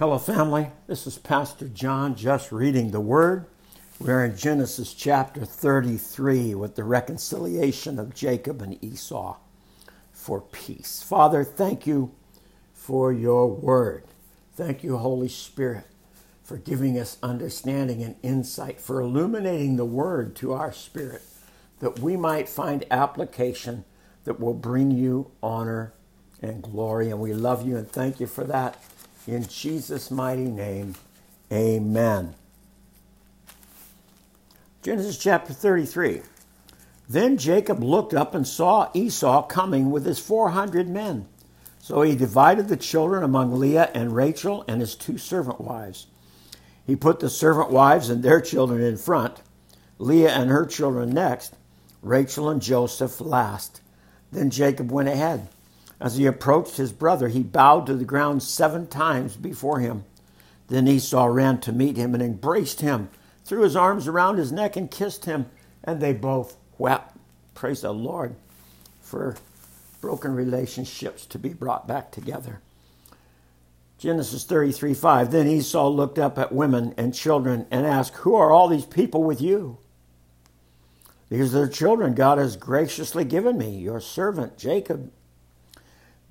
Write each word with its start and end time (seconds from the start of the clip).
Hello, 0.00 0.16
family. 0.16 0.70
This 0.86 1.06
is 1.06 1.18
Pastor 1.18 1.68
John 1.68 2.14
just 2.14 2.52
reading 2.52 2.90
the 2.90 3.02
Word. 3.02 3.44
We're 3.98 4.24
in 4.24 4.34
Genesis 4.34 4.94
chapter 4.94 5.44
33 5.44 6.54
with 6.54 6.74
the 6.74 6.84
reconciliation 6.84 7.98
of 7.98 8.14
Jacob 8.14 8.62
and 8.62 8.82
Esau 8.82 9.36
for 10.10 10.40
peace. 10.40 11.02
Father, 11.02 11.44
thank 11.44 11.86
you 11.86 12.12
for 12.72 13.12
your 13.12 13.46
Word. 13.46 14.04
Thank 14.56 14.82
you, 14.82 14.96
Holy 14.96 15.28
Spirit, 15.28 15.84
for 16.42 16.56
giving 16.56 16.98
us 16.98 17.18
understanding 17.22 18.02
and 18.02 18.16
insight, 18.22 18.80
for 18.80 19.02
illuminating 19.02 19.76
the 19.76 19.84
Word 19.84 20.34
to 20.36 20.54
our 20.54 20.72
spirit, 20.72 21.20
that 21.80 21.98
we 21.98 22.16
might 22.16 22.48
find 22.48 22.86
application 22.90 23.84
that 24.24 24.40
will 24.40 24.54
bring 24.54 24.90
you 24.90 25.30
honor 25.42 25.92
and 26.40 26.62
glory. 26.62 27.10
And 27.10 27.20
we 27.20 27.34
love 27.34 27.66
you 27.66 27.76
and 27.76 27.86
thank 27.86 28.18
you 28.18 28.26
for 28.26 28.44
that. 28.44 28.82
In 29.26 29.46
Jesus' 29.46 30.10
mighty 30.10 30.46
name, 30.46 30.94
amen. 31.52 32.34
Genesis 34.82 35.18
chapter 35.18 35.52
33. 35.52 36.22
Then 37.08 37.36
Jacob 37.36 37.82
looked 37.82 38.14
up 38.14 38.34
and 38.34 38.46
saw 38.46 38.90
Esau 38.94 39.42
coming 39.42 39.90
with 39.90 40.06
his 40.06 40.18
400 40.18 40.88
men. 40.88 41.28
So 41.80 42.02
he 42.02 42.14
divided 42.14 42.68
the 42.68 42.76
children 42.76 43.22
among 43.22 43.58
Leah 43.58 43.90
and 43.94 44.14
Rachel 44.14 44.64
and 44.68 44.80
his 44.80 44.94
two 44.94 45.18
servant 45.18 45.60
wives. 45.60 46.06
He 46.86 46.96
put 46.96 47.20
the 47.20 47.28
servant 47.28 47.70
wives 47.70 48.08
and 48.10 48.22
their 48.22 48.40
children 48.40 48.80
in 48.80 48.96
front, 48.96 49.42
Leah 49.98 50.30
and 50.30 50.50
her 50.50 50.64
children 50.64 51.10
next, 51.10 51.54
Rachel 52.02 52.48
and 52.48 52.62
Joseph 52.62 53.20
last. 53.20 53.80
Then 54.32 54.50
Jacob 54.50 54.90
went 54.90 55.08
ahead. 55.08 55.48
As 56.00 56.16
he 56.16 56.26
approached 56.26 56.76
his 56.76 56.92
brother, 56.92 57.28
he 57.28 57.42
bowed 57.42 57.86
to 57.86 57.94
the 57.94 58.04
ground 58.04 58.42
seven 58.42 58.86
times 58.86 59.36
before 59.36 59.80
him. 59.80 60.04
Then 60.68 60.88
Esau 60.88 61.26
ran 61.26 61.60
to 61.60 61.72
meet 61.72 61.96
him 61.96 62.14
and 62.14 62.22
embraced 62.22 62.80
him, 62.80 63.10
threw 63.44 63.62
his 63.62 63.76
arms 63.76 64.08
around 64.08 64.38
his 64.38 64.52
neck 64.52 64.76
and 64.76 64.90
kissed 64.90 65.26
him, 65.26 65.46
and 65.84 66.00
they 66.00 66.12
both 66.12 66.56
wept. 66.78 67.16
Praise 67.54 67.82
the 67.82 67.92
Lord 67.92 68.34
for 69.00 69.36
broken 70.00 70.34
relationships 70.34 71.26
to 71.26 71.38
be 71.38 71.50
brought 71.50 71.86
back 71.86 72.10
together. 72.10 72.60
Genesis 73.98 74.44
33 74.44 74.94
5. 74.94 75.30
Then 75.30 75.46
Esau 75.46 75.88
looked 75.88 76.18
up 76.18 76.38
at 76.38 76.52
women 76.52 76.94
and 76.96 77.12
children 77.12 77.66
and 77.70 77.86
asked, 77.86 78.14
Who 78.16 78.34
are 78.34 78.50
all 78.50 78.68
these 78.68 78.86
people 78.86 79.22
with 79.22 79.42
you? 79.42 79.76
These 81.28 81.54
are 81.54 81.66
the 81.66 81.72
children 81.72 82.14
God 82.14 82.38
has 82.38 82.56
graciously 82.56 83.24
given 83.24 83.58
me, 83.58 83.76
your 83.76 84.00
servant 84.00 84.56
Jacob. 84.56 85.12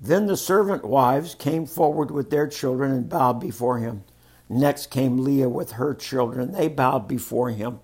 Then 0.00 0.26
the 0.26 0.36
servant 0.36 0.84
wives 0.84 1.34
came 1.34 1.66
forward 1.66 2.10
with 2.10 2.30
their 2.30 2.46
children 2.46 2.90
and 2.90 3.08
bowed 3.08 3.38
before 3.38 3.78
him. 3.78 4.04
Next 4.48 4.86
came 4.86 5.18
Leah 5.18 5.48
with 5.48 5.72
her 5.72 5.94
children. 5.94 6.52
They 6.52 6.68
bowed 6.68 7.06
before 7.06 7.50
him. 7.50 7.80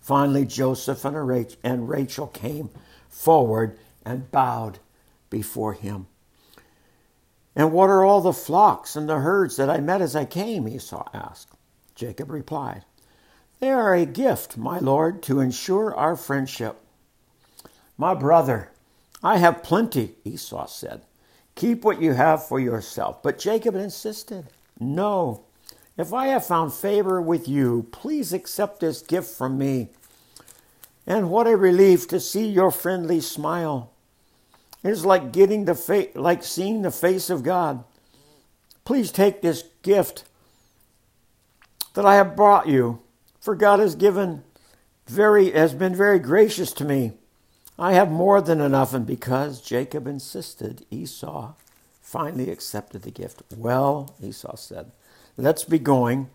Finally, 0.00 0.46
Joseph 0.46 1.04
and 1.04 1.88
Rachel 1.88 2.28
came 2.28 2.70
forward 3.08 3.78
and 4.04 4.30
bowed 4.30 4.78
before 5.28 5.72
him. 5.72 6.06
And 7.56 7.72
what 7.72 7.90
are 7.90 8.04
all 8.04 8.20
the 8.20 8.32
flocks 8.32 8.94
and 8.94 9.08
the 9.08 9.18
herds 9.18 9.56
that 9.56 9.68
I 9.68 9.80
met 9.80 10.00
as 10.00 10.14
I 10.14 10.24
came? 10.24 10.68
Esau 10.68 11.08
asked. 11.12 11.52
Jacob 11.94 12.30
replied, 12.30 12.84
They 13.58 13.70
are 13.70 13.94
a 13.94 14.06
gift, 14.06 14.56
my 14.56 14.78
lord, 14.78 15.24
to 15.24 15.40
ensure 15.40 15.94
our 15.94 16.14
friendship. 16.14 16.80
My 17.96 18.14
brother, 18.14 18.70
I 19.24 19.38
have 19.38 19.64
plenty, 19.64 20.14
Esau 20.24 20.66
said. 20.66 21.02
Keep 21.58 21.82
what 21.82 22.00
you 22.00 22.12
have 22.12 22.46
for 22.46 22.60
yourself. 22.60 23.20
But 23.20 23.40
Jacob 23.40 23.74
insisted, 23.74 24.46
No. 24.78 25.42
If 25.96 26.12
I 26.12 26.28
have 26.28 26.46
found 26.46 26.72
favor 26.72 27.20
with 27.20 27.48
you, 27.48 27.88
please 27.90 28.32
accept 28.32 28.78
this 28.78 29.02
gift 29.02 29.36
from 29.36 29.58
me. 29.58 29.88
And 31.04 31.30
what 31.30 31.48
a 31.48 31.56
relief 31.56 32.06
to 32.08 32.20
see 32.20 32.46
your 32.46 32.70
friendly 32.70 33.20
smile. 33.20 33.90
It 34.84 34.90
is 34.90 35.04
like 35.04 35.32
getting 35.32 35.64
the 35.64 35.74
fa- 35.74 36.06
like 36.14 36.44
seeing 36.44 36.82
the 36.82 36.92
face 36.92 37.28
of 37.28 37.42
God. 37.42 37.82
Please 38.84 39.10
take 39.10 39.42
this 39.42 39.64
gift 39.82 40.22
that 41.94 42.06
I 42.06 42.14
have 42.14 42.36
brought 42.36 42.68
you, 42.68 43.00
for 43.40 43.56
God 43.56 43.80
has 43.80 43.96
given 43.96 44.44
very 45.08 45.50
has 45.50 45.74
been 45.74 45.96
very 45.96 46.20
gracious 46.20 46.72
to 46.74 46.84
me. 46.84 47.17
I 47.78 47.92
have 47.92 48.10
more 48.10 48.40
than 48.40 48.60
enough, 48.60 48.92
and 48.92 49.06
because 49.06 49.60
Jacob 49.60 50.08
insisted, 50.08 50.84
Esau 50.90 51.52
finally 52.00 52.50
accepted 52.50 53.02
the 53.02 53.12
gift. 53.12 53.42
Well, 53.56 54.16
Esau 54.20 54.56
said, 54.56 54.90
Let's 55.36 55.62
be 55.62 55.78
going. 55.78 56.28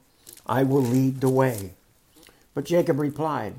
I 0.45 0.63
will 0.63 0.81
lead 0.81 1.19
the 1.19 1.29
way. 1.29 1.73
But 2.53 2.63
Jacob 2.63 2.97
replied, 2.97 3.55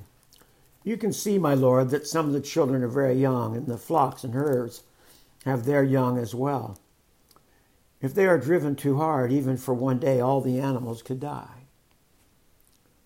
You 0.83 0.97
can 0.97 1.13
see, 1.13 1.37
my 1.37 1.53
lord, 1.53 1.91
that 1.91 2.07
some 2.07 2.27
of 2.27 2.33
the 2.33 2.41
children 2.41 2.83
are 2.83 2.89
very 2.89 3.21
young, 3.21 3.55
and 3.55 3.67
the 3.67 3.77
flocks 3.77 4.25
and 4.25 4.33
herds 4.33 4.83
have 5.45 5.67
their 5.67 5.83
young 5.85 6.17
as 6.17 6.35
well. 6.35 6.79
If 8.01 8.15
they 8.15 8.27
are 8.27 8.39
driven 8.39 8.77
too 8.77 8.97
hard, 8.97 9.31
even 9.31 9.59
for 9.59 9.75
one 9.75 9.99
day, 9.99 10.21
all 10.21 10.41
the 10.41 10.59
animals 10.59 11.03
could 11.03 11.21
die. 11.21 11.67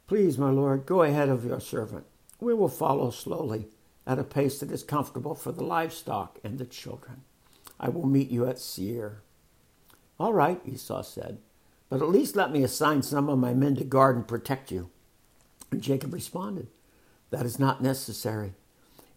Please, 0.06 0.38
my 0.38 0.50
lord, 0.50 0.87
go 0.87 1.03
ahead 1.03 1.28
of 1.28 1.44
your 1.44 1.61
servant. 1.61 2.06
We 2.41 2.55
will 2.55 2.69
follow 2.69 3.11
slowly 3.11 3.67
at 4.08 4.19
a 4.19 4.24
pace 4.24 4.58
that 4.58 4.72
is 4.72 4.82
comfortable 4.82 5.34
for 5.34 5.52
the 5.52 5.62
livestock 5.62 6.38
and 6.42 6.58
the 6.58 6.64
children. 6.64 7.20
I 7.78 7.91
will 7.91 8.06
meet 8.06 8.30
you 8.30 8.46
at 8.46 8.58
Seir. 8.58 9.20
All 10.19 10.32
right, 10.32 10.60
Esau 10.66 11.02
said, 11.02 11.38
but 11.91 12.00
at 12.00 12.08
least 12.08 12.34
let 12.34 12.50
me 12.50 12.62
assign 12.62 13.02
some 13.02 13.28
of 13.28 13.38
my 13.38 13.52
men 13.52 13.76
to 13.76 13.84
guard 13.84 14.16
and 14.16 14.26
protect 14.26 14.72
you. 14.72 14.91
And 15.70 15.82
Jacob 15.82 16.14
responded, 16.14 16.69
That 17.30 17.44
is 17.44 17.58
not 17.58 17.82
necessary. 17.82 18.54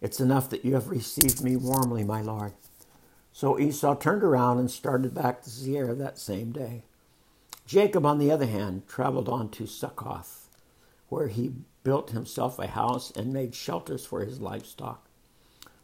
It's 0.02 0.20
enough 0.20 0.50
that 0.50 0.64
you 0.64 0.74
have 0.74 0.88
received 0.90 1.42
me 1.42 1.56
warmly, 1.56 2.04
my 2.04 2.20
lord. 2.20 2.52
So 3.32 3.58
Esau 3.58 3.94
turned 3.94 4.22
around 4.22 4.58
and 4.58 4.70
started 4.70 5.14
back 5.14 5.42
to 5.42 5.50
Seir 5.50 5.94
that 5.94 6.18
same 6.18 6.52
day. 6.52 6.84
Jacob, 7.64 8.04
on 8.04 8.18
the 8.18 8.30
other 8.30 8.46
hand, 8.46 8.86
traveled 8.86 9.28
on 9.28 9.48
to 9.50 9.66
Succoth, 9.66 10.48
where 11.08 11.28
he 11.28 11.52
built 11.84 12.10
himself 12.10 12.58
a 12.58 12.66
house 12.68 13.10
and 13.10 13.32
made 13.32 13.54
shelters 13.54 14.06
for 14.06 14.24
his 14.24 14.40
livestock. 14.40 15.08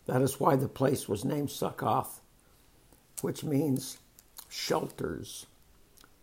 That 0.06 0.22
is 0.22 0.40
why 0.40 0.56
the 0.56 0.68
place 0.68 1.08
was 1.08 1.24
named 1.24 1.50
Succoth, 1.50 2.20
which 3.20 3.44
means 3.44 3.98
shelters. 4.48 5.46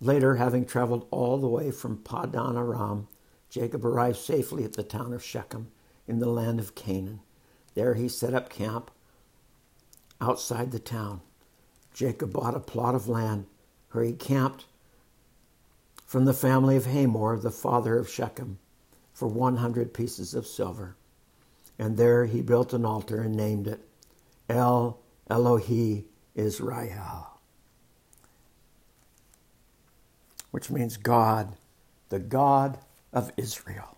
Later, 0.01 0.35
having 0.35 0.65
traveled 0.65 1.07
all 1.11 1.37
the 1.37 1.47
way 1.47 1.71
from 1.71 1.97
Padan 1.97 2.57
Aram, 2.57 3.07
Jacob 3.49 3.85
arrived 3.85 4.17
safely 4.17 4.63
at 4.63 4.73
the 4.73 4.83
town 4.83 5.13
of 5.13 5.23
Shechem 5.23 5.71
in 6.07 6.19
the 6.19 6.29
land 6.29 6.59
of 6.59 6.75
Canaan. 6.75 7.21
There 7.73 7.93
he 7.93 8.07
set 8.07 8.33
up 8.33 8.49
camp 8.49 8.91
outside 10.19 10.71
the 10.71 10.79
town. 10.79 11.21
Jacob 11.93 12.33
bought 12.33 12.55
a 12.55 12.59
plot 12.59 12.95
of 12.95 13.07
land 13.07 13.45
where 13.91 14.03
he 14.03 14.13
camped 14.13 14.65
from 16.05 16.25
the 16.25 16.33
family 16.33 16.75
of 16.75 16.85
Hamor, 16.85 17.37
the 17.37 17.51
father 17.51 17.97
of 17.97 18.09
Shechem 18.09 18.59
for 19.15 19.27
100 19.27 19.93
pieces 19.93 20.35
of 20.35 20.45
silver. 20.45 20.95
And 21.79 21.97
there 21.97 22.25
he 22.25 22.41
built 22.41 22.73
an 22.73 22.85
altar 22.85 23.21
and 23.21 23.35
named 23.35 23.65
it 23.65 23.79
El 24.47 24.99
Elohe 25.29 26.03
Israel, 26.35 27.39
which 30.51 30.69
means 30.69 30.97
God, 30.97 31.55
the 32.09 32.19
God 32.19 32.77
of 33.11 33.31
Israel. 33.37 33.97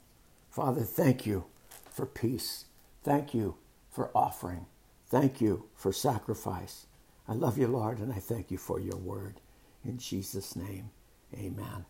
Father, 0.50 0.83
thank 0.83 1.25
you 1.25 1.45
for 1.91 2.05
peace. 2.05 2.66
Thank 3.03 3.34
you 3.34 3.55
for 3.89 4.11
offering. 4.16 4.67
Thank 5.09 5.41
you 5.41 5.66
for 5.75 5.91
sacrifice. 5.91 6.85
I 7.28 7.34
love 7.34 7.57
you, 7.57 7.67
Lord, 7.67 7.99
and 7.99 8.13
I 8.13 8.19
thank 8.19 8.51
you 8.51 8.57
for 8.57 8.79
your 8.79 8.97
word. 8.97 9.41
In 9.84 9.97
Jesus' 9.97 10.55
name, 10.55 10.91
amen. 11.34 11.85